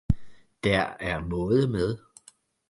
[0.63, 1.97] Der er måde med